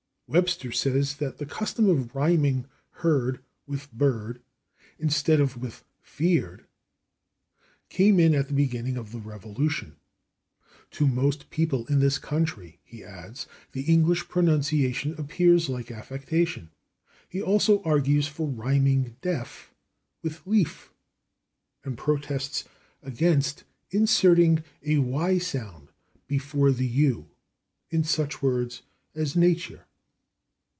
[0.33, 2.65] Webster says that the custom of rhyming
[2.99, 4.39] /heard/ with /bird/
[4.97, 6.63] instead of with /feared/
[7.89, 9.97] came in at the beginning of the Revolution.
[10.91, 16.71] "To most people in this country," he adds, "the English pronunciation appears like affectation."
[17.27, 19.71] He also argues for rhyming /deaf/
[20.21, 20.91] with /leaf/,
[21.83, 22.63] and protests
[23.03, 25.89] against inserting a /y/ sound
[26.27, 27.27] before the /u/
[27.89, 28.83] in such words
[29.13, 29.81] as /nature